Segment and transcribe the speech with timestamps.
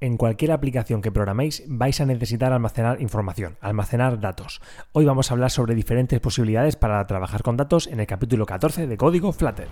[0.00, 4.60] en cualquier aplicación que programéis vais a necesitar almacenar información, almacenar datos.
[4.92, 8.86] Hoy vamos a hablar sobre diferentes posibilidades para trabajar con datos en el capítulo 14
[8.86, 9.68] de Código Flutter.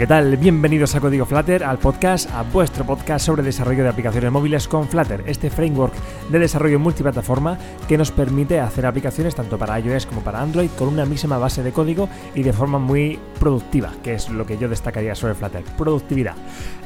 [0.00, 0.34] ¿Qué tal?
[0.38, 4.88] Bienvenidos a Código Flutter, al podcast, a vuestro podcast sobre desarrollo de aplicaciones móviles con
[4.88, 5.92] Flutter, este framework
[6.30, 10.88] de desarrollo multiplataforma que nos permite hacer aplicaciones tanto para iOS como para Android con
[10.88, 14.70] una misma base de código y de forma muy productiva, que es lo que yo
[14.70, 16.34] destacaría sobre Flutter, productividad.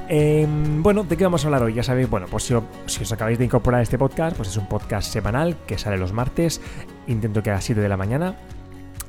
[0.09, 1.75] Em, bueno, ¿de qué vamos a hablar hoy?
[1.75, 4.67] Ya sabéis, bueno, pues si, os acabáis de incorporar a este podcast, pues es un
[4.67, 6.61] podcast semanal que sale los martes,
[7.07, 8.35] intento que a las 7 de la mañana,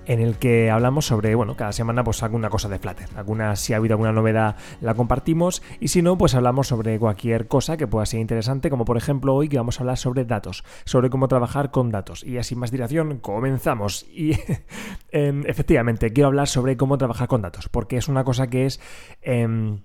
[0.05, 3.09] en el que hablamos sobre, bueno, cada semana pues alguna cosa de Flutter.
[3.15, 5.61] Alguna, si ha habido alguna novedad, la compartimos.
[5.79, 9.33] Y si no, pues hablamos sobre cualquier cosa que pueda ser interesante, como por ejemplo
[9.35, 12.23] hoy que vamos a hablar sobre datos, sobre cómo trabajar con datos.
[12.23, 14.05] Y así más dirección, comenzamos.
[14.11, 14.31] Y
[15.11, 18.79] eh, efectivamente, quiero hablar sobre cómo trabajar con datos, porque es una cosa que es...
[19.21, 19.77] Eh,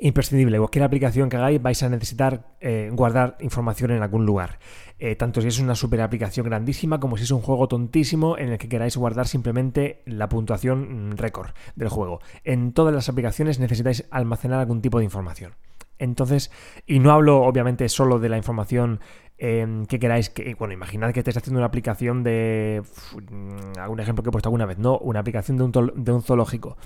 [0.00, 0.58] imprescindible.
[0.58, 4.58] Cualquier aplicación que hagáis vais a necesitar eh, guardar información en algún lugar.
[4.98, 8.48] Eh, tanto si es una super aplicación grandísima como si es un juego tontísimo en
[8.48, 12.20] el que queráis guardar simplemente la puntuación mm, récord del juego.
[12.44, 15.52] En todas las aplicaciones necesitáis almacenar algún tipo de información.
[15.98, 16.50] Entonces,
[16.86, 19.00] y no hablo obviamente solo de la información
[19.38, 22.82] em, que queráis que, bueno, imaginad que estáis haciendo una aplicación de,
[23.30, 26.22] mm, algún ejemplo que he puesto alguna vez, no, una aplicación de un, de un
[26.22, 26.76] zoológico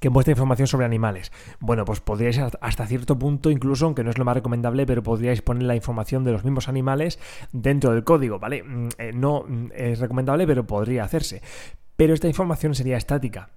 [0.00, 1.32] que muestra información sobre animales.
[1.60, 5.42] Bueno, pues podríais hasta cierto punto, incluso, aunque no es lo más recomendable, pero podríais
[5.42, 7.18] poner la información de los mismos animales
[7.52, 8.62] dentro del código, ¿vale?
[8.62, 11.42] Mm, eh, no mm, es recomendable, pero podría hacerse.
[11.96, 13.50] Pero esta información sería estática.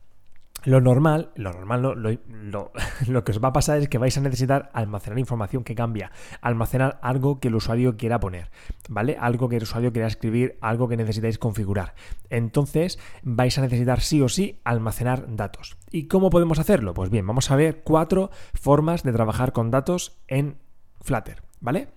[0.63, 2.71] Lo normal, lo normal, lo, lo,
[3.07, 6.11] lo, que os va a pasar es que vais a necesitar almacenar información que cambia,
[6.41, 8.51] almacenar algo que el usuario quiera poner,
[8.87, 9.17] ¿vale?
[9.19, 11.95] Algo que el usuario quiera escribir, algo que necesitáis configurar.
[12.29, 15.77] Entonces vais a necesitar sí o sí almacenar datos.
[15.89, 16.93] ¿Y cómo podemos hacerlo?
[16.93, 20.57] Pues bien, vamos a ver cuatro formas de trabajar con datos en
[21.01, 21.87] Flutter, ¿vale?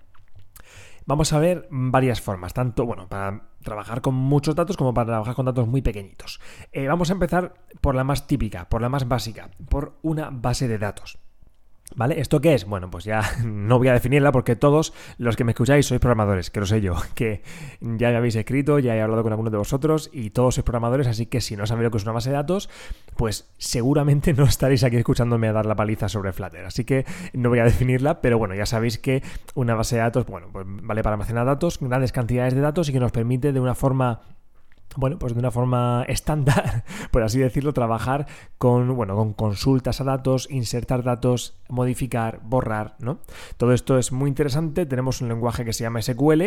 [1.06, 5.34] Vamos a ver varias formas, tanto, bueno, para trabajar con muchos datos como para trabajar
[5.34, 6.41] con datos muy pequeñitos.
[6.72, 10.66] Eh, vamos a empezar por la más típica, por la más básica, por una base
[10.66, 11.19] de datos.
[11.97, 12.19] ¿Vale?
[12.19, 12.65] ¿Esto qué es?
[12.65, 16.50] Bueno, pues ya no voy a definirla porque todos los que me escucháis sois programadores,
[16.50, 17.43] que lo sé yo, que
[17.81, 21.06] ya me habéis escrito, ya he hablado con algunos de vosotros y todos sois programadores,
[21.06, 22.69] así que si no sabéis lo que es una base de datos,
[23.17, 27.49] pues seguramente no estaréis aquí escuchándome a dar la paliza sobre Flutter, así que no
[27.49, 29.23] voy a definirla, pero bueno, ya sabéis que
[29.55, 32.93] una base de datos, bueno, pues vale para almacenar datos, grandes cantidades de datos y
[32.93, 34.23] que nos permite de una forma
[34.97, 38.27] bueno, pues de una forma estándar, por así decirlo, trabajar
[38.59, 43.21] con, bueno, con consultas a datos, insertar datos, modificar, borrar, ¿no?
[43.56, 44.87] Todo esto es muy interesante.
[44.87, 46.43] Tenemos un lenguaje que se llama SQL,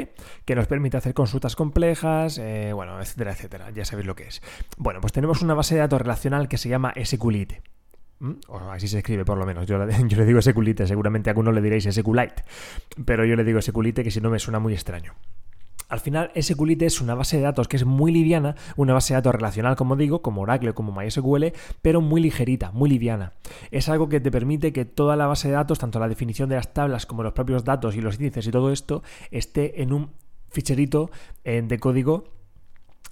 [0.46, 3.70] que nos permite hacer consultas complejas, eh, bueno, etcétera, etcétera.
[3.72, 4.42] Ya sabéis lo que es.
[4.78, 7.62] Bueno, pues tenemos una base de datos relacional que se llama SQLite.
[8.48, 9.68] O así se escribe por lo menos.
[9.68, 12.44] Yo, le digo SQLite, seguramente a algunos le diréis SQLite,
[13.06, 15.14] pero yo le digo SQLite que si no me suena muy extraño.
[15.90, 19.20] Al final, SQLite es una base de datos que es muy liviana, una base de
[19.20, 23.34] datos relacional, como digo, como Oracle como MySQL, pero muy ligerita, muy liviana.
[23.72, 26.56] Es algo que te permite que toda la base de datos, tanto la definición de
[26.56, 30.12] las tablas como los propios datos y los índices y todo esto, esté en un
[30.50, 31.10] ficherito
[31.44, 32.38] eh, de código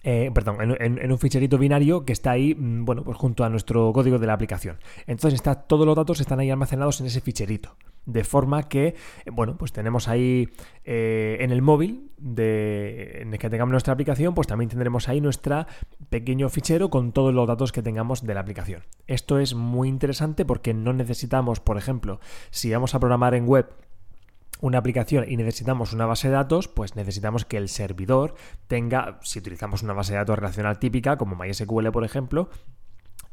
[0.07, 3.91] eh, perdón, en, un ficherito binario que está ahí, mm, bueno, pues junto a nuestro
[3.91, 4.77] código de la aplicación.
[5.07, 7.75] Entonces está, todos los datos están ahí almacenados en ese ficherito.
[8.05, 8.95] De forma que,
[9.31, 10.49] bueno, pues tenemos ahí
[10.83, 15.21] eh, en el móvil de, en el que tengamos nuestra aplicación, pues también tendremos ahí
[15.21, 15.65] nuestro
[16.09, 18.83] pequeño fichero con todos los datos que tengamos de la aplicación.
[19.07, 22.19] Esto es muy interesante porque no necesitamos, por ejemplo,
[22.51, 23.67] si vamos a programar en web
[24.61, 28.35] una aplicación y necesitamos una base de datos, pues necesitamos que el servidor
[28.67, 32.49] tenga, si utilizamos una base de datos relacional típica, como MySQL, por ejemplo,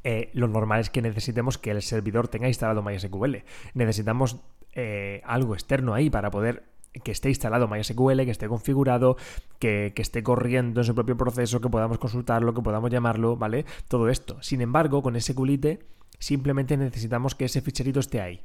[0.04, 3.44] eh, lo normal es que necesitemos que el servidor tenga instalado MySQL.
[3.74, 4.40] Necesitamos
[4.74, 6.64] eh, algo externo ahí para poder
[7.04, 9.16] que esté instalado MySQL, que esté configurado,
[9.58, 13.64] que, esté corriendo en su propio proceso, que podamos consultarlo, que podamos llamarlo, ¿vale?
[13.88, 14.42] Todo esto.
[14.42, 15.80] Sin embargo, con SQLite
[16.18, 18.42] simplemente necesitamos que ese ficherito esté ahí.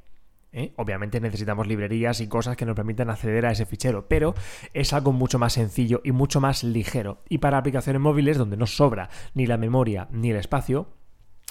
[0.52, 0.74] ¿eh?
[0.78, 4.34] Obviamente necesitamos librerías y cosas que nos permitan acceder a ese fichero, pero
[4.74, 7.22] es algo mucho más sencillo y mucho más ligero.
[7.30, 10.88] Y para aplicaciones móviles donde no sobra ni la memoria ni el espacio,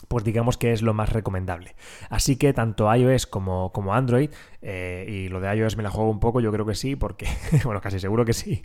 [0.08, 1.74] pues digamos que es lo más recomendable.
[2.10, 4.30] Así que tanto iOS como, como Android,
[4.62, 7.26] eh, y lo de iOS me la juego un poco, yo creo que sí, porque,
[7.64, 8.62] bueno, casi seguro que sí,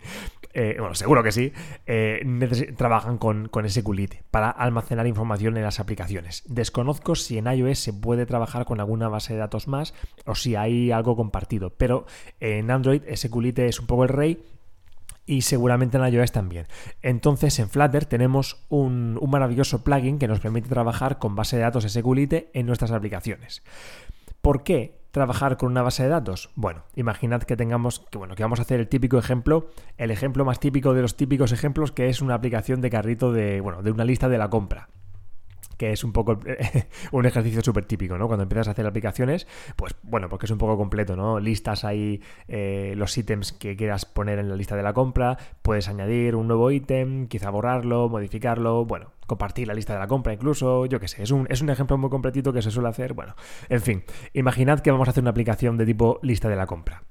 [0.52, 1.52] eh, bueno, seguro que sí,
[1.86, 6.44] eh, trabajan con, con SQLite para almacenar información en las aplicaciones.
[6.46, 9.94] Desconozco si en iOS se puede trabajar con alguna base de datos más
[10.26, 12.06] o si hay algo compartido, pero
[12.40, 14.44] en Android SQLite es un poco el rey
[15.26, 16.66] y seguramente en iOS también.
[17.00, 21.84] Entonces en Flutter tenemos un, maravilloso plugin que nos permite trabajar con base de datos
[21.84, 23.62] SQLite en nuestras aplicaciones.
[24.40, 26.50] ¿Por qué trabajar con una base de datos?
[26.54, 30.44] Bueno, imaginad que tengamos que bueno, que vamos a hacer el típico ejemplo, el ejemplo
[30.44, 33.90] más típico de los típicos ejemplos que es una aplicación de carrito de, bueno, de
[33.90, 34.88] una lista de la compra
[35.82, 36.38] que es un poco
[37.10, 38.28] un ejercicio súper típico, ¿no?
[38.28, 41.40] Cuando empiezas a hacer aplicaciones, pues bueno, porque es un poco completo, ¿no?
[41.40, 45.88] Listas ahí eh, los ítems que quieras poner en la lista de la compra, puedes
[45.88, 50.86] añadir un nuevo ítem, quizá borrarlo, modificarlo, bueno, compartir la lista de la compra incluso,
[50.86, 53.34] yo qué sé, es un, es un ejemplo muy completito que se suele hacer, bueno,
[53.68, 57.02] en fin, imaginad que vamos a hacer una aplicación de tipo lista de la compra.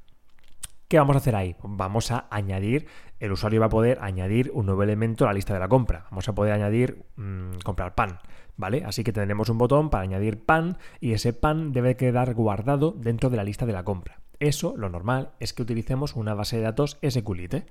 [0.92, 1.56] ¿Qué vamos a hacer ahí?
[1.64, 2.86] Vamos a añadir,
[3.22, 6.04] el usuario va a poder añadir un nuevo elemento a la lista de la compra.
[6.12, 8.20] Vamos a poder añadir mm, comprar pan,
[8.58, 8.84] ¿vale?
[8.86, 13.30] Así que tendremos un botón para añadir pan y ese pan debe quedar guardado dentro
[13.30, 14.20] de la lista de la compra.
[14.42, 17.68] Eso, lo normal, es que utilicemos una base de datos SQLite.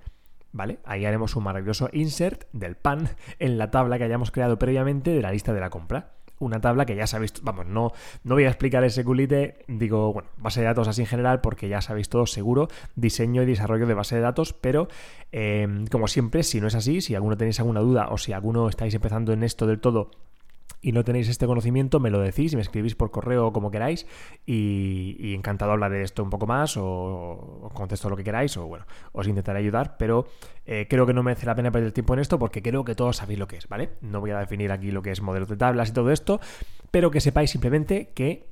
[0.53, 0.79] ¿Vale?
[0.85, 5.21] Ahí haremos un maravilloso insert del pan en la tabla que hayamos creado previamente de
[5.21, 7.93] la lista de la compra una tabla que ya sabéis, vamos, no,
[8.25, 11.69] no voy a explicar ese culite, digo, bueno, base de datos así en general, porque
[11.69, 14.89] ya sabéis todo seguro, diseño y desarrollo de base de datos, pero
[15.31, 18.69] em, como siempre, si no es así, si alguno tenéis alguna duda o si alguno
[18.69, 20.11] estáis empezando en esto del todo
[20.83, 24.07] y no tenéis este conocimiento, me lo decís me escribís por correo como queráis
[24.47, 28.87] y, encantado hablar de esto un poco más o, contesto lo que queráis o bueno,
[29.13, 30.27] os intentaré ayudar, pero
[30.67, 33.17] eh, creo que no merece la pena perder tiempo en esto porque creo que todos
[33.17, 33.91] sabéis lo que es, ¿vale?
[34.01, 36.41] No voy a definir aquí lo que es modelos de tablas y todo esto,
[36.91, 38.49] pero que sepáis simplemente que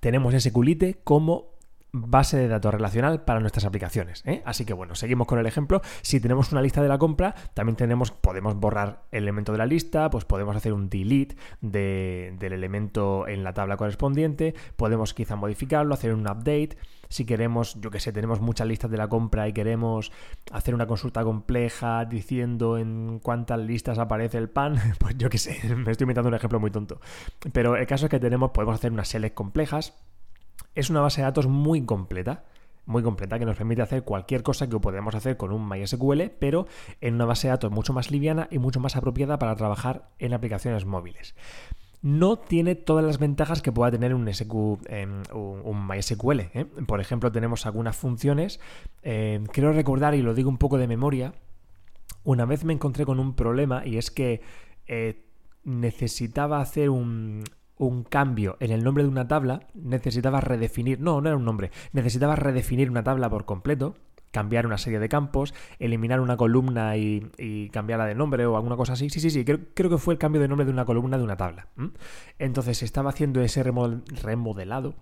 [0.00, 1.57] tenemos ese culite como
[2.02, 4.22] base de datos relacional para nuestras aplicaciones.
[4.26, 4.42] ¿eh?
[4.44, 5.80] Así que bueno, seguimos con el ejemplo.
[6.02, 9.66] Si tenemos una lista de la compra, también tenemos, podemos borrar el elemento de la
[9.66, 15.94] lista, pues podemos hacer un delete del elemento en la tabla correspondiente, podemos quizá modificarlo,
[15.94, 16.76] hacer un update.
[17.10, 20.12] Si queremos, yo que sé, tenemos muchas listas de la compra y queremos
[20.52, 25.74] hacer una consulta compleja diciendo en cuántas listas aparece el pan, pues yo que sé,
[25.74, 27.00] me estoy inventando un ejemplo muy tonto.
[27.52, 29.94] Pero el caso es que tenemos, podemos hacer unas select complejas
[30.74, 32.44] es una base de datos muy completa,
[32.86, 36.66] muy completa que nos permite hacer cualquier cosa que podemos hacer con un MySQL, pero
[37.00, 40.32] en una base de datos mucho más liviana y mucho más apropiada para trabajar en
[40.32, 41.34] aplicaciones móviles.
[42.00, 46.40] No tiene todas las ventajas que pueda tener un, MySQL.
[46.40, 46.66] ¿eh?
[46.86, 48.60] Por ejemplo, tenemos algunas funciones.
[49.02, 51.34] Eh, quiero recordar, y lo digo un poco de memoria,
[52.24, 54.40] una vez me encontré con un problema y es que
[54.86, 55.24] eh,
[55.64, 57.44] necesitaba hacer un,
[57.78, 61.70] un cambio en el nombre de una tabla, necesitaba redefinir, no, no era un nombre,
[61.92, 63.94] necesitaba redefinir una tabla por completo,
[64.30, 68.92] cambiar una serie de campos, eliminar una columna y, cambiarla de nombre o alguna cosa
[68.92, 69.10] así.
[69.10, 71.36] Sí, sí, sí, creo, que fue el cambio de nombre de una columna de una
[71.36, 71.68] tabla.
[72.38, 74.94] Entonces estaba haciendo ese remodelado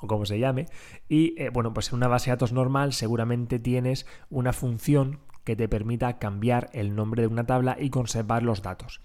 [0.00, 0.66] o como se llame,
[1.08, 5.54] y eh, bueno, pues en una base de datos normal seguramente tienes una función que
[5.54, 9.00] te permita cambiar el nombre de una tabla y conservar los datos.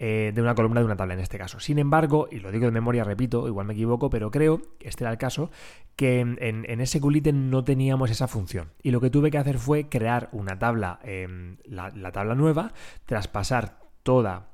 [0.00, 1.58] Eh, de una columna de una tabla en este caso.
[1.58, 5.10] Sin embargo, y lo digo de memoria, repito, igual me equivoco, pero creo, este era
[5.10, 5.50] el caso,
[5.96, 8.70] que en, en SQLite no teníamos esa función.
[8.80, 12.72] Y lo que tuve que hacer fue crear una tabla, em, la, tabla nueva,
[13.06, 14.50] traspasar toda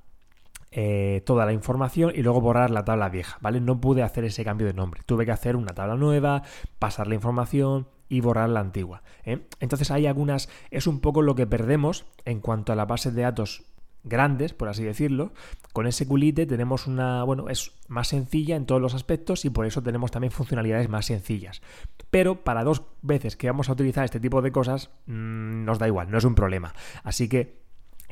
[0.70, 3.60] eh, toda la información y luego borrar la tabla vieja, ¿vale?
[3.60, 5.02] No pude hacer ese cambio de nombre.
[5.06, 6.42] Tuve que hacer una tabla nueva,
[6.80, 9.02] pasar la información y borrar la antigua.
[9.24, 9.46] ¿eh?
[9.60, 13.22] Entonces hay algunas, es un poco lo que perdemos en cuanto a la base de
[13.22, 13.62] datos
[14.04, 15.32] grandes, por así decirlo.
[15.72, 19.82] Con SQLite tenemos una, bueno, es más sencilla en todos los aspectos y por eso
[19.82, 21.62] tenemos también funcionalidades más sencillas.
[22.10, 25.88] Pero para dos veces que vamos a utilizar este tipo de cosas, mm, nos da
[25.88, 26.74] igual, no es un problema.
[27.02, 27.64] Así que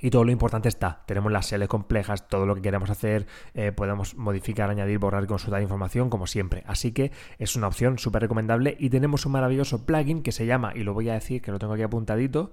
[0.03, 1.05] y todo lo importante está.
[1.07, 5.29] Tenemos las seles complejas, todo lo que queremos hacer, eh, podemos modificar, añadir, borrar y
[5.29, 6.65] consultar información como siempre.
[6.67, 10.73] Así que es una opción súper recomendable y tenemos un maravilloso plugin que se llama,
[10.75, 12.51] y lo voy a decir que lo tengo aquí apuntadito,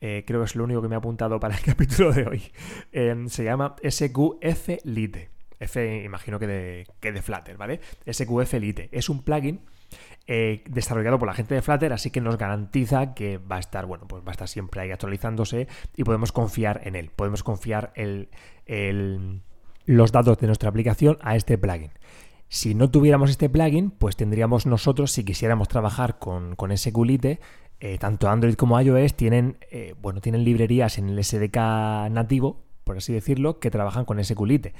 [0.00, 2.42] eh, creo que es lo único que me ha apuntado para el capítulo de hoy.
[2.92, 5.30] Em, se llama SQF Lite.
[5.60, 7.80] F, imagino que de, que de Flutter, ¿vale?
[8.10, 8.88] SQF Lite.
[8.92, 9.60] Es un plugin
[10.26, 13.86] eh, desarrollado por la gente de Flutter, así que nos garantiza que va a estar,
[13.86, 17.10] bueno, pues va a estar siempre ahí actualizándose y podemos confiar en él.
[17.14, 18.28] Podemos confiar el,
[19.86, 21.90] los datos de nuestra aplicación a este plugin.
[22.50, 27.40] Si no tuviéramos este plugin, pues tendríamos nosotros, si quisiéramos trabajar con, con SQLite,
[27.80, 31.56] eh, tanto Android como iOS tienen, eh, bueno, tienen librerías en el SDK
[32.10, 34.74] nativo, por así decirlo, que trabajan con SQLite.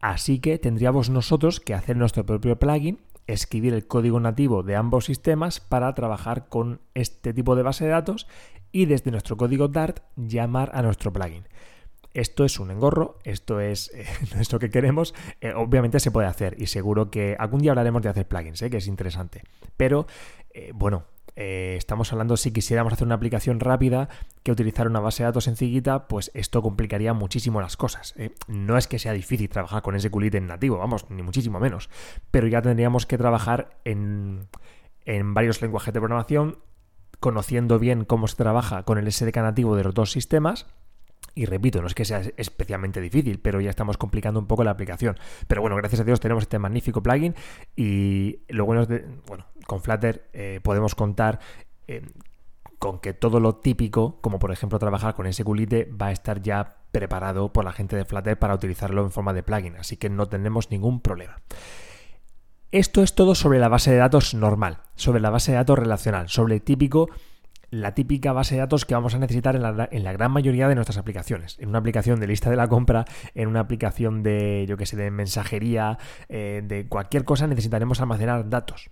[0.00, 5.06] Así que tendríamos nosotros que hacer nuestro propio plugin, escribir el código nativo de ambos
[5.06, 8.26] sistemas para trabajar con este tipo de base de datos
[8.72, 11.44] y desde nuestro código Dart llamar a nuestro plugin.
[12.12, 14.04] Esto es un engorro, esto es, eh,
[14.50, 15.14] lo que queremos.
[15.56, 18.88] Obviamente se puede hacer y seguro que algún día hablaremos de hacer plugins, que es
[18.88, 19.42] interesante.
[19.78, 20.06] Pero
[20.74, 24.08] bueno, estamos hablando si quisiéramos hacer una aplicación rápida
[24.42, 28.14] que utilizar una base de datos sencillita, pues esto complicaría muchísimo las cosas.
[28.48, 31.90] No es que sea difícil trabajar con SQLite en nativo, vamos, ni muchísimo menos.
[32.30, 34.48] Pero ya tendríamos que trabajar en,
[35.04, 36.58] en varios lenguajes de programación,
[37.20, 40.66] conociendo bien cómo se trabaja con el SDK nativo de los dos sistemas
[41.34, 44.70] y repito, no es que sea especialmente difícil, pero ya estamos complicando un poco la
[44.70, 45.18] aplicación.
[45.46, 47.34] Pero bueno, gracias a Dios tenemos este magnífico plugin
[47.74, 51.40] y lo bueno es de, bueno, con Flutter eh, podemos contar
[51.86, 52.02] eh,
[52.78, 56.76] con que todo lo típico, como por ejemplo trabajar con SQLite, va a estar ya
[56.90, 60.26] preparado por la gente de Flutter para utilizarlo en forma de plugin, así que no
[60.26, 61.40] tenemos ningún problema.
[62.72, 66.28] Esto es todo sobre la base de datos normal, sobre la base de datos relacional,
[66.28, 67.08] sobre el típico
[67.72, 70.98] la típica base de datos que vamos a necesitar en la, gran mayoría de nuestras
[70.98, 71.56] aplicaciones.
[71.58, 74.94] En una aplicación de lista de la compra, en una aplicación de, yo que sé,
[74.94, 75.98] de mensajería,
[76.28, 78.90] eh, de cualquier cosa necesitaremos almacenar datos.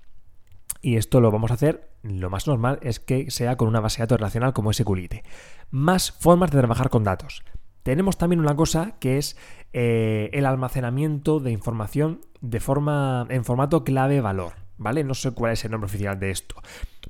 [0.81, 3.99] Y esto lo vamos a hacer, lo más normal es que sea con una base
[3.99, 5.25] de datos relacional como SQLite.
[5.71, 7.45] Más formas de trabajar con datos.
[7.83, 9.37] Tenemos también una cosa que es
[9.75, 14.55] eh, el almacenamiento de información de forma, en formato clave-valor.
[14.79, 15.05] ¿Vale?
[15.05, 16.55] No sé cuál es el nombre oficial de esto.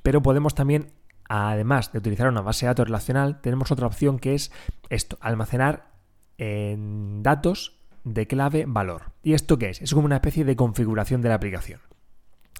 [0.03, 0.91] Pero podemos también
[1.31, 4.51] además de utilizar una base de datos relacional, tenemos otra opción que es
[4.89, 5.93] esto, almacenar
[6.39, 9.13] en datos de clave valor.
[9.23, 9.81] ¿Y esto qué es?
[9.81, 11.81] Es como una especie de configuración de la aplicación.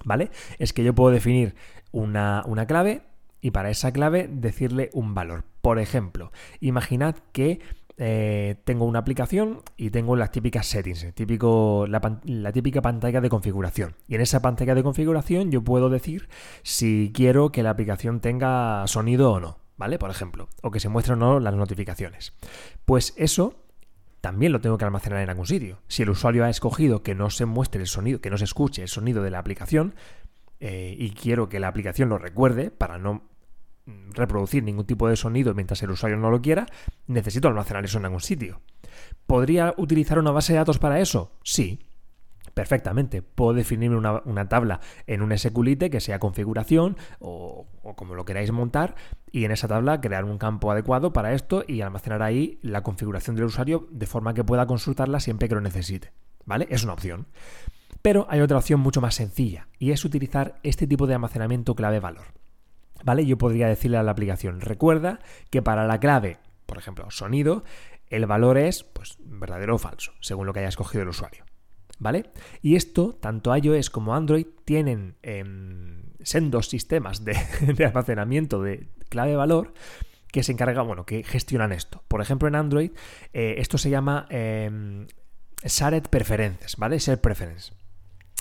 [0.05, 0.31] ¿Vale?
[0.57, 1.53] Es que yo puedo definir
[1.91, 3.01] una, una clave
[3.41, 5.43] y para esa clave decirle un valor.
[5.61, 7.59] Por ejemplo, imaginad que
[7.97, 13.95] eh, tengo una aplicación y tengo las típicas settings, la, típica pantalla de configuración.
[14.07, 16.29] Y en esa pantalla de configuración yo puedo decir
[16.63, 19.99] si quiero que la aplicación tenga sonido o no, ¿vale?
[19.99, 22.33] Por ejemplo, o que se muestren o no las notificaciones.
[22.85, 23.55] Pues eso
[24.21, 25.79] también lo tengo que almacenar en algún sitio.
[25.87, 28.83] Si el usuario ha escogido que no se muestre el sonido, que no se escuche
[28.83, 29.95] el sonido de la aplicación,
[30.59, 33.30] eh, y quiero que la aplicación lo recuerde para no
[33.85, 36.67] reproducir ningún tipo de sonido mientras el usuario no lo quiera,
[37.07, 38.61] necesito almacenar eso en algún sitio.
[39.25, 41.31] ¿Podría utilizar una base de datos para eso?
[41.43, 41.79] Sí,
[42.53, 43.21] perfectamente.
[43.21, 48.51] Puedo definirme una, tabla en un SQLite que sea configuración o, o, como lo queráis
[48.51, 48.95] montar
[49.31, 53.35] y en esa tabla crear un campo adecuado para esto y almacenar ahí la configuración
[53.35, 56.11] del usuario de forma que pueda consultarla siempre que lo necesite.
[56.45, 56.67] ¿Vale?
[56.69, 57.27] Es una opción.
[58.01, 62.40] Pero hay otra opción mucho más sencilla y es utilizar este tipo de almacenamiento clave-valor.
[63.03, 63.25] ¿Vale?
[63.25, 67.63] Yo podría decirle a la aplicación, recuerda que para la clave, por ejemplo, sonido,
[68.09, 71.45] el valor es pues, verdadero o falso, según lo que haya escogido el usuario.
[71.97, 72.31] ¿Vale?
[72.61, 77.35] Y esto, tanto iOS como Android tienen em, sendos sistemas de,
[77.85, 79.73] almacenamiento de clave valor
[80.31, 82.03] que se encargan, bueno, que gestionan esto.
[82.07, 82.91] Por ejemplo, en Android,
[83.33, 85.05] eh, esto se llama eh,
[85.63, 86.97] Shared Preferences, ¿vale?
[86.97, 87.73] Share Preference.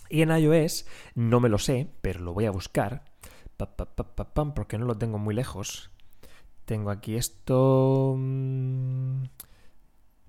[0.09, 3.10] Y en iOS, no me lo sé, pero lo voy a buscar
[4.55, 5.91] porque no lo tengo muy lejos.
[6.65, 8.15] Tengo aquí esto.
[8.17, 9.25] Mm,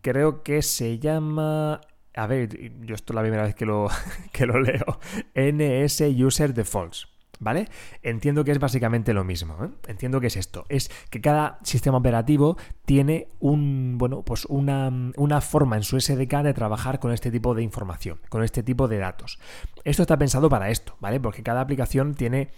[0.01, 1.81] creo que se llama.
[2.13, 3.88] A ver, yo esto es la primera vez que lo,
[4.33, 5.00] que lo leo.
[5.35, 7.07] NS User Defaults.
[7.39, 7.69] ¿Vale?
[8.03, 9.57] Entiendo que es básicamente lo mismo.
[9.65, 9.69] ¿eh?
[9.88, 10.65] Entiendo que es esto.
[10.69, 16.43] Es que cada sistema operativo tiene un, bueno, pues una, una, forma en su SDK
[16.43, 19.39] de trabajar con este tipo de información, con este tipo de datos.
[19.83, 21.19] Esto está pensado para esto, ¿vale?
[21.19, 22.51] Porque cada aplicación tiene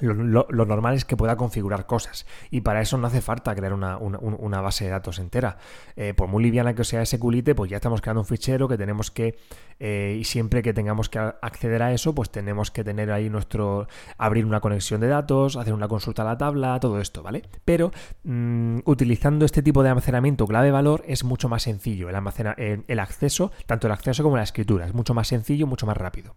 [0.00, 4.60] lo, normal es que pueda configurar cosas y para eso no hace falta crear una,
[4.60, 5.58] base de datos entera.
[5.96, 9.10] Eh, por muy liviana que sea SQLite, pues ya estamos creando un fichero que tenemos
[9.10, 9.36] que,
[9.78, 13.86] eh, y siempre que tengamos que acceder a eso, pues tenemos que tener ahí nuestro,
[14.18, 17.42] abrir una conexión de datos, hacer una consulta a la tabla, todo esto, ¿vale?
[17.64, 17.92] Pero
[18.24, 23.86] mm, utilizando este tipo de almacenamiento clave-valor es mucho más sencillo el, el acceso, tanto
[23.86, 26.34] el acceso como la escritura, es mucho más sencillo, mucho más rápido.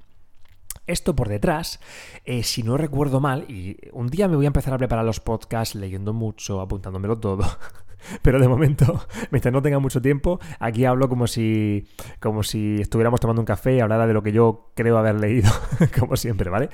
[0.88, 1.80] Esto por detrás,
[2.24, 5.20] eh, si no recuerdo mal, y un día me voy a empezar a preparar los
[5.20, 7.44] podcasts leyendo mucho, apuntándomelo todo.
[8.22, 11.88] Pero de momento, mientras no tenga mucho tiempo, aquí hablo como si,
[12.20, 15.52] como si estuviéramos tomando un café y hablara de lo que yo creo haber leído,
[16.00, 16.70] como siempre, ¿vale?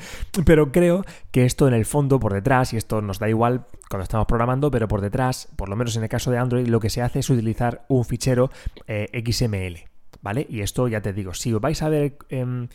[0.46, 4.04] Pero creo que esto en el fondo, por detrás, y esto nos da igual cuando
[4.04, 6.90] estamos programando, pero por detrás, por lo menos en el caso de Android, lo que
[6.90, 8.52] se hace es utilizar un fichero
[8.88, 9.93] eh, XML.
[10.24, 10.48] ¿Vale?
[10.50, 12.70] Y esto ya te digo, si vais a ver en,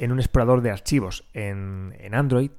[0.00, 2.50] un explorador de archivos en, Android,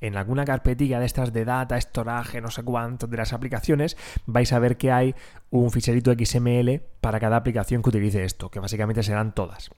[0.00, 3.96] en alguna carpetilla de estas de data, storage, no sé cuánto de las aplicaciones,
[4.26, 5.14] vais a ver que hay
[5.50, 9.70] un ficherito XML para cada aplicación que utilice esto, que básicamente serán todas.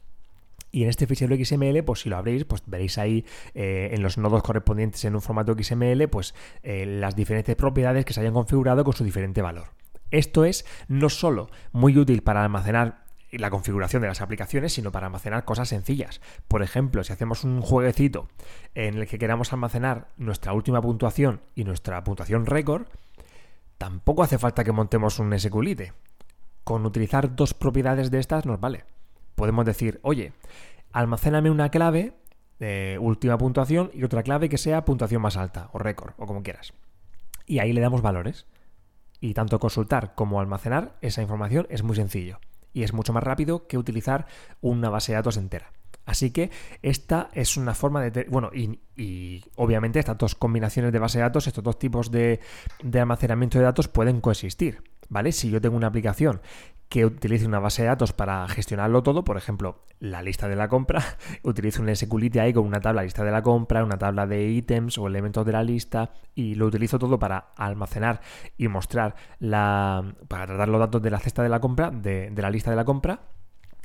[0.75, 4.17] Y en este fichero XML, pues si lo abrís, pues veréis ahí eh, en los
[4.17, 8.83] nodos correspondientes en un formato XML, pues eh, las diferentes propiedades que se hayan configurado
[8.83, 9.69] con su diferente valor.
[10.11, 13.02] Esto es no solo muy útil para almacenar
[13.33, 16.21] la configuración de las aplicaciones, sino para almacenar cosas sencillas.
[16.49, 18.29] Por ejemplo, si hacemos un jueguecito
[18.75, 22.87] en el que queramos almacenar nuestra última puntuación y nuestra puntuación récord,
[23.79, 25.93] tampoco hace falta que montemos un SQLite.
[26.65, 28.85] Con utilizar dos propiedades de estas nos vale
[29.35, 30.33] podemos decir, oye,
[30.93, 32.15] almacéname una clave
[32.59, 36.43] de última puntuación y otra clave que sea puntuación más alta o récord o como
[36.43, 36.73] quieras.
[37.45, 38.47] Y ahí le damos valores.
[39.21, 42.39] Y tanto consultar como almacenar esa información es muy sencillo
[42.73, 44.27] y es mucho más rápido que utilizar
[44.61, 45.73] una base de datos entera.
[46.05, 46.51] Así que
[46.83, 48.25] esta es una forma de...
[48.25, 52.41] Bueno, y, obviamente estas dos combinaciones de base de datos, estos dos tipos de,
[52.83, 54.83] de almacenamiento de datos pueden coexistir.
[55.09, 55.33] ¿Vale?
[55.33, 56.41] Si yo tengo una aplicación
[56.93, 60.69] que utilice una base de datos para gestionarlo todo, por ejemplo, la lista de la
[60.69, 61.03] compra,
[61.43, 64.99] utilizo un SQLite ahí con una tabla lista de la compra, una tabla de ítems
[64.99, 68.21] o elementos de la lista y lo utilizo todo para almacenar
[68.59, 72.51] y mostrar la para tratar los datos de la cesta de la compra, de, la
[72.51, 73.21] lista de la compra.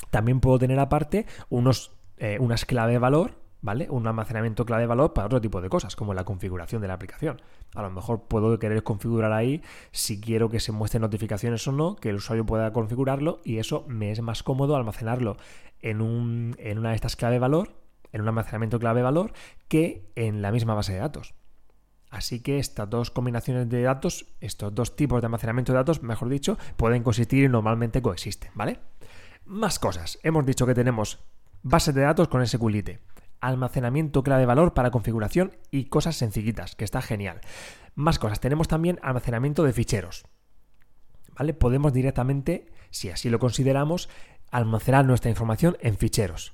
[0.10, 3.88] También puedo tener aparte unos, eh, unas clave de valor ¿vale?
[3.90, 6.94] Un almacenamiento clave de valor para otro tipo de cosas, como la configuración de la
[6.94, 7.42] aplicación.
[7.76, 9.62] A lo mejor puedo querer configurar ahí
[9.92, 13.86] si quiero que se muestren notificaciones o no, que el usuario pueda configurarlo y eso
[13.88, 15.38] me es más cómodo almacenarlo
[15.82, 17.74] en, un, en una de estas clave de valor,
[18.12, 19.34] en un almacenamiento clave de valor,
[19.68, 21.34] que en la misma base de datos.
[22.10, 26.30] Así que estas dos combinaciones de datos, estos dos tipos de almacenamiento de datos, mejor
[26.30, 28.80] dicho, pueden coexistir y normalmente coexisten, ¿vale?
[29.46, 30.18] Más cosas.
[30.24, 31.20] Hemos dicho que tenemos
[31.64, 33.02] bases de datos con SQLite
[33.42, 37.42] almacenamiento clave valor para configuración y cosas sencillitas, que está genial.
[37.96, 40.26] Más cosas, tenemos también almacenamiento de ficheros.
[41.38, 41.54] ¿Vale?
[41.54, 44.10] Podemos directamente, si así lo consideramos,
[44.52, 46.54] almacenar nuestra información en ficheros.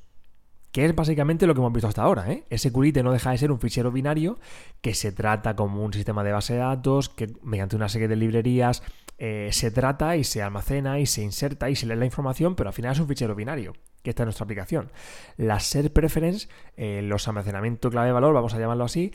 [0.71, 2.31] Que es básicamente lo que hemos visto hasta ahora.
[2.31, 2.45] ¿eh?
[2.55, 4.39] SQLite no deja de ser un fichero binario
[4.81, 8.15] que se trata como un sistema de base de datos, que mediante una serie de
[8.15, 8.81] librerías
[9.19, 12.69] eh, se trata y se almacena y se inserta y se lee la información, pero
[12.69, 13.73] al final es un fichero binario
[14.03, 14.91] que está en nuestra aplicación.
[15.38, 19.11] La Share Preference, eh, los almacenamientos clave de valor, vamos a llamarlo así,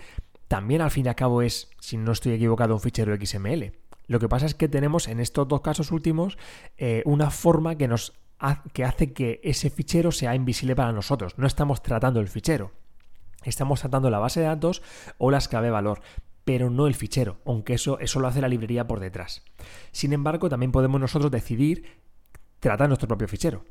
[0.49, 3.73] también al fin y al cabo es, si no estoy equivocado, un fichero XML.
[4.07, 6.39] Lo que pasa es que tenemos en estos dos casos últimos
[6.79, 8.15] eh, una forma que nos
[8.73, 11.37] que hace que ese fichero sea invisible para nosotros.
[11.39, 12.71] No estamos tratando el fichero.
[13.43, 14.81] Estamos tratando la base de datos
[15.19, 16.01] o las clave de valor,
[16.45, 19.43] pero no el fichero, aunque eso, eso lo hace la librería por detrás.
[19.93, 21.99] Sin embargo, también podemos nosotros decidir
[22.61, 23.65] tratar nuestro propio fichero.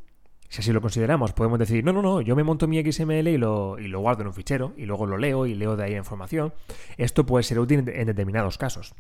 [0.50, 3.38] Si así lo consideramos, podemos decir, no, no, no, yo me monto mi XML y
[3.38, 5.92] lo, y lo guardo en un fichero y luego lo leo y leo de ahí
[5.92, 6.54] la información.
[6.98, 8.94] Esto puede ser útil en determinados casos.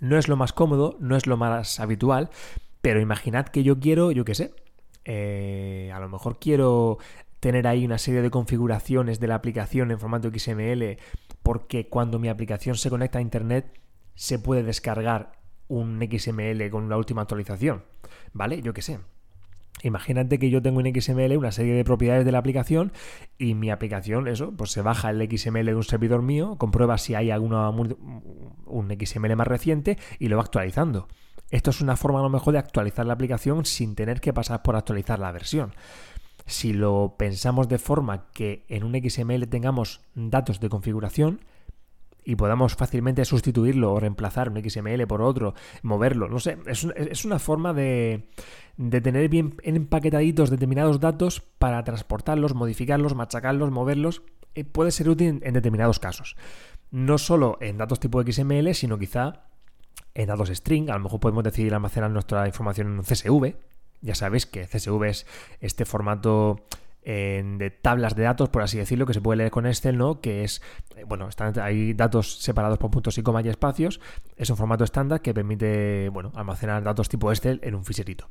[0.00, 2.30] No es lo más cómodo, no es lo más habitual,
[2.80, 4.54] pero imaginad que yo quiero, yo qué sé,
[5.04, 6.98] eh, a lo mejor quiero
[7.40, 10.98] tener ahí una serie de configuraciones de la aplicación en formato XML
[11.42, 13.80] porque cuando mi aplicación se conecta a Internet
[14.14, 15.32] se puede descargar
[15.68, 17.84] un XML con la última actualización,
[18.32, 18.60] ¿vale?
[18.60, 18.98] Yo qué sé.
[19.82, 22.92] Imagínate que yo tengo en XML una serie de propiedades de la aplicación
[23.38, 27.14] y mi aplicación, eso, pues se baja el XML de un servidor mío, comprueba si
[27.14, 31.08] hay alguna un XML más reciente y lo va actualizando.
[31.50, 34.62] Esto es una forma a lo mejor de actualizar la aplicación sin tener que pasar
[34.62, 35.74] por actualizar la versión.
[36.46, 41.40] Si lo pensamos de forma que en un XML tengamos datos de configuración,
[42.24, 47.38] y podamos fácilmente sustituirlo o reemplazar un XML por otro, moverlo, no sé, es, una
[47.38, 48.28] forma de,
[48.76, 54.22] de, tener bien empaquetaditos determinados datos para transportarlos, modificarlos, machacarlos, moverlos,
[54.54, 56.36] eh, puede ser útil en, determinados casos.
[56.90, 59.44] No solo en datos tipo XML, sino quizá
[60.14, 63.54] en datos string, a lo mejor podemos decidir almacenar nuestra información en un CSV,
[64.00, 65.26] ya sabéis que CSV es
[65.60, 66.64] este formato
[67.02, 70.20] de tablas de datos, por así decirlo, que se puede leer con Excel, ¿no?
[70.20, 70.62] Que es,
[70.96, 74.00] eh, bueno, están, hay datos separados por puntos y comas y espacios.
[74.36, 78.28] Es un formato estándar que permite, bueno, almacenar datos tipo Excel en un ficherito.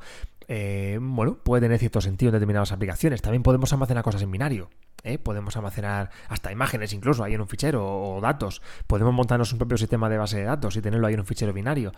[0.48, 3.22] Eh, bueno, puede tener cierto sentido en determinadas aplicaciones.
[3.22, 4.70] También podemos almacenar cosas en binario.
[5.04, 5.18] ¿eh?
[5.18, 8.62] Podemos almacenar hasta imágenes incluso ahí en un fichero o datos.
[8.88, 11.54] Podemos montarnos un propio sistema de base de datos y tenerlo ahí en un fichero
[11.54, 11.92] binario.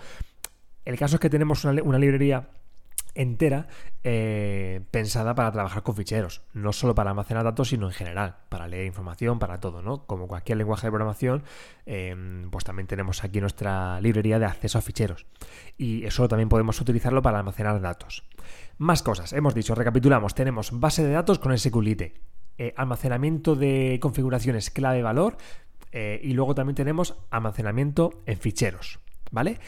[0.86, 2.50] El caso es que tenemos una librería
[3.16, 3.68] entera
[4.04, 8.68] eh, pensada para trabajar con ficheros, no solo para almacenar datos, sino en general, para
[8.68, 10.06] leer información, para todo, ¿no?
[10.06, 11.44] Como cualquier lenguaje de programación,
[11.86, 15.26] em, pues también tenemos aquí nuestra librería de acceso a ficheros.
[15.78, 18.24] Y eso también podemos utilizarlo para almacenar datos.
[18.78, 22.14] Más cosas, hemos dicho, recapitulamos, tenemos base de datos con SQLite,
[22.58, 25.38] eh, almacenamiento de configuraciones clave valor,
[25.94, 29.60] Eh, y luego también tenemos almacenamiento en ficheros, ¿vale?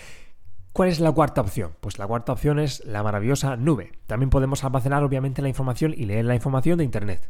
[0.74, 1.74] ¿Cuál es la cuarta opción?
[1.82, 3.92] Pues la cuarta opción es la maravillosa nube.
[4.08, 7.30] También podemos almacenar obviamente la información y leer la información de Internet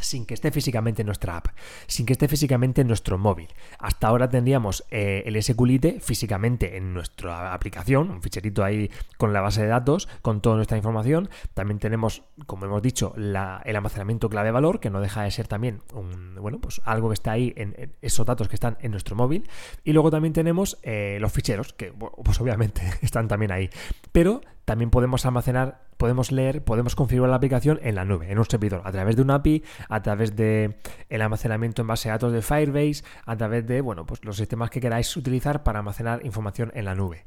[0.00, 1.48] sin que esté físicamente en nuestra app,
[1.86, 3.48] sin que esté físicamente en nuestro móvil.
[3.78, 9.40] Hasta ahora tendríamos eh, el SQLite físicamente en nuestra aplicación, un ficherito ahí con la
[9.40, 11.28] base de datos, con toda nuestra información.
[11.54, 15.82] También tenemos, como hemos dicho, el almacenamiento clave valor, que no deja de ser también
[15.92, 19.48] un, bueno, pues algo que está ahí en, esos datos que están en nuestro móvil.
[19.84, 23.70] Y luego también tenemos eh, los ficheros, que pues obviamente están también ahí.
[24.12, 28.44] Pero también podemos almacenar, podemos leer, podemos configurar la aplicación en la nube, en un
[28.44, 32.32] servidor, a través de un API, a través de el almacenamiento en base a datos
[32.32, 36.72] de Firebase, a través de, bueno, pues los sistemas que queráis utilizar para almacenar información
[36.74, 37.24] en la nube.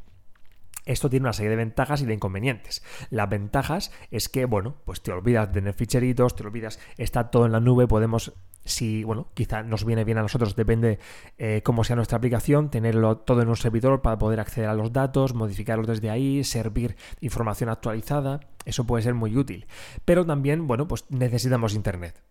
[0.86, 2.84] Esto tiene una serie de ventajas y de inconvenientes.
[3.10, 7.46] Las ventajas es que, bueno, pues te olvidas de tener ficheritos, te olvidas, está todo
[7.46, 8.34] en la nube, podemos
[8.70, 11.00] si, bueno, quizá nos viene bien a nosotros, depende
[11.38, 14.94] eh, cómo sea nuestra aplicación, tenerlo todo en un servidor para poder acceder a los
[14.94, 19.68] datos, modificarlos desde ahí, servir información actualizada, eso puede ser muy útil.
[20.06, 22.22] Pero también, bueno, pues necesitamos Internet.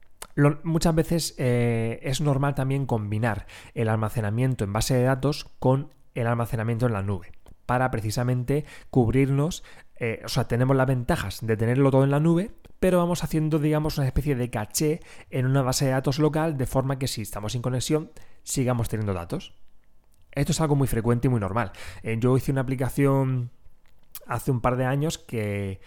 [0.63, 6.27] muchas veces eh, es normal también combinar el almacenamiento en base de datos con el
[6.27, 7.33] almacenamiento en la nube
[7.69, 9.63] para precisamente cubrirnos,
[9.97, 13.59] eh, o sea, tenemos las ventajas de tenerlo todo en la nube, pero vamos haciendo,
[13.59, 17.23] digamos, una especie de caché en una base de datos local de forma que si
[17.23, 18.11] estamos sin conexión,
[18.43, 19.55] sigamos teniendo datos.
[20.33, 21.73] Esto es algo muy frecuente y muy normal.
[22.03, 23.51] Eh, yo hice una aplicación
[24.27, 25.81] hace un par de años que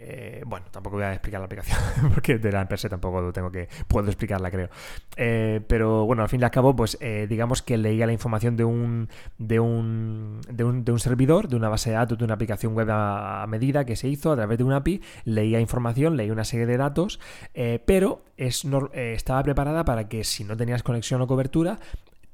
[0.00, 1.78] eh, bueno, tampoco voy a explicar la aplicación
[2.14, 4.68] porque de la empresa tampoco tengo que puedo explicarla, creo.
[5.16, 8.56] Eh, pero bueno, al fin y al cabo, pues eh, digamos que leía la información
[8.56, 9.08] de un,
[9.38, 12.74] de un, de un, de un servidor, de una base de datos, de una aplicación
[12.74, 16.44] web a, medida que se hizo a través de un API, leía información, leía una
[16.44, 17.18] serie de datos,
[17.86, 21.78] pero es, estaba preparada para que si no tenías conexión o cobertura,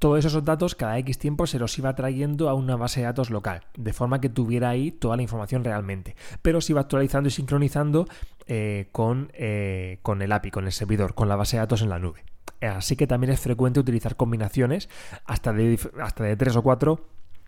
[0.04, 3.30] todos esos datos cada X tiempo se los iba trayendo a una base de datos
[3.30, 6.14] local, de forma que tuviera ahí toda la información realmente.
[6.42, 8.06] Pero se iba actualizando y sincronizando
[8.46, 11.88] eh, con, eh, con el API, con el servidor, con la base de datos en
[11.88, 12.22] la nube.
[12.60, 14.90] Así que también es frecuente utilizar combinaciones
[15.24, 17.00] hasta de, hasta de 3 o 4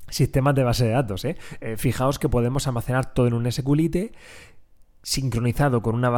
[0.09, 1.27] sistemas de base de datos.
[1.27, 1.37] ¿eh?
[1.77, 4.13] fijaos que podemos almacenar todo en un SQLite
[5.03, 6.09] sincronizado con una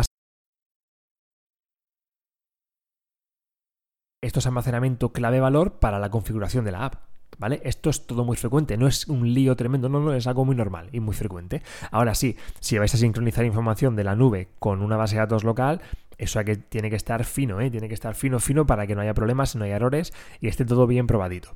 [4.21, 6.95] Esto es almacenamiento clave valor para la configuración de la app.
[7.39, 7.61] ¿Vale?
[7.63, 10.57] Esto es todo muy frecuente, no es un lío tremendo, no, no, es algo muy
[10.57, 11.63] normal y muy frecuente.
[11.93, 15.45] Ahora sí, si vais a sincronizar información de la nube con una base de datos
[15.45, 15.81] local,
[16.17, 17.71] eso que, tiene que estar fino, ¿eh?
[17.71, 20.65] Tiene que estar fino, fino para que no haya problemas, no haya errores y esté
[20.65, 21.55] todo bien probadito.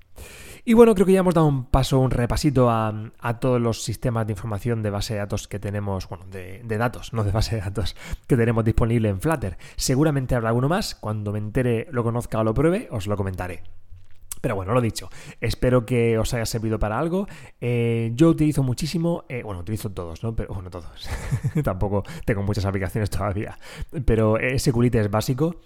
[0.64, 4.28] Y bueno, creo que ya hemos dado un paso, un repasito a, todos los sistemas
[4.28, 7.62] de información de base de datos que tenemos, bueno, de, datos, no de base de
[7.62, 7.96] datos,
[8.28, 9.58] que tenemos disponible en Flutter.
[9.74, 13.64] Seguramente habrá alguno más, cuando me entere, lo conozca o lo pruebe, os lo comentaré.
[14.40, 15.08] Pero bueno, lo dicho,
[15.40, 17.26] espero que os haya servido para algo.
[17.60, 20.34] Eh, yo utilizo muchísimo, eh, bueno, utilizo todos, ¿no?
[20.34, 21.08] Pero bueno, todos.
[21.64, 23.58] Tampoco tengo muchas aplicaciones todavía.
[24.04, 25.56] Pero SQLite es básico.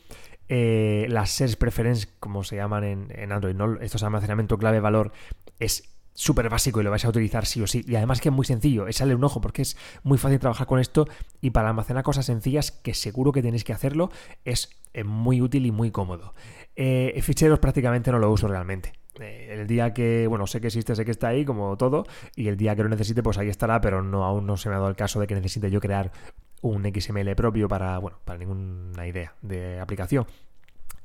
[0.49, 3.81] Eh, las Search Preference, como se llaman en, Android, ¿no?
[3.81, 5.13] Estos almacenamiento clave valor
[5.59, 7.85] es súper básico y lo vais a utilizar sí o sí.
[7.87, 10.79] Y además que es muy sencillo, es un ojo porque es muy fácil trabajar con
[10.79, 11.07] esto
[11.41, 14.11] y para almacenar cosas sencillas que seguro que tenéis que hacerlo
[14.45, 16.35] es eh, muy útil y muy cómodo.
[16.75, 18.93] Eh, ficheros prácticamente no lo uso realmente.
[19.19, 22.05] el día que, bueno, sé que existe, sé que está ahí, como todo,
[22.35, 24.75] y el día que lo necesite, pues ahí estará, pero no aún no se me
[24.75, 26.13] ha dado el caso de que necesite yo crear
[26.63, 30.27] un XML propio para, bueno, para ninguna idea de aplicación.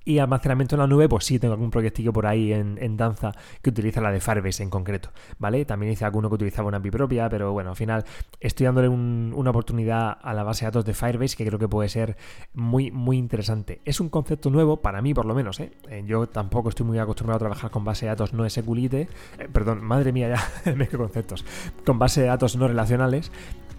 [0.04, 3.70] Y almacenamiento en la nube, pues sí, tengo algún proyectillo por ahí en, danza que
[3.70, 5.64] utiliza la de Firebase en concreto, ¿vale?
[5.64, 8.04] También hice alguno que utilizaba una API propia, pero bueno, al final
[8.40, 11.88] estoy dándole una oportunidad a la base de datos de Firebase que creo que puede
[11.88, 12.18] ser
[12.54, 13.82] muy, muy interesante.
[13.86, 15.72] Es un concepto nuevo, para mí por lo menos, ¿eh?
[15.88, 19.08] eh yo tampoco estoy muy acostumbrado a trabajar con base de datos no SQLite, eh,
[19.54, 20.30] perdón, madre mía,
[20.66, 21.46] ya me conceptos,
[21.86, 23.32] con base de datos no relacionales,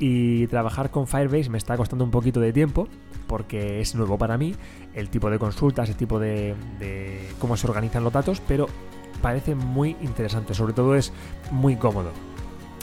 [0.05, 2.89] y trabajar con Firebase me está costando un poquito de tiempo
[3.29, 4.53] porque es nuevo para mí
[4.95, 6.57] el tipo de consultas, el tipo de,
[7.39, 8.67] cómo se organizan los datos, pero
[9.21, 11.13] parece muy interesante, sobre todo es
[11.53, 12.11] muy cómodo.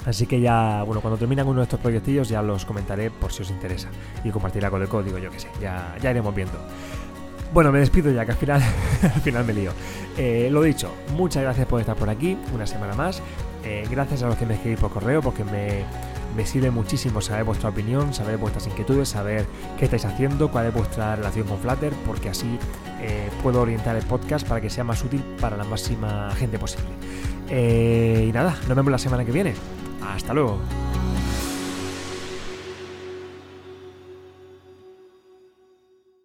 [0.05, 3.41] Así que ya, bueno, cuando termine uno de estos proyectillos ya los comentaré por si
[3.41, 3.89] os interesa
[4.23, 6.57] y compartirá con el código, yo que sé, ya, ya iremos viendo.
[7.53, 8.61] Bueno, me despido ya, que al final,
[9.03, 9.73] al final me lío.
[10.17, 13.21] Eh, lo dicho, muchas gracias por estar por aquí, una semana más.
[13.65, 15.83] Eh, gracias a los que me escribís por correo, porque me,
[16.35, 19.45] me sirve muchísimo saber vuestra opinión, saber vuestras inquietudes, saber
[19.77, 22.57] qué estáis haciendo, cuál es vuestra relación con Flutter, porque así
[23.01, 26.89] eh, puedo orientar el podcast para que sea más útil para la máxima gente posible.
[27.49, 29.53] Eh, y nada, nos vemos la semana que viene.
[30.01, 30.59] Hasta luego.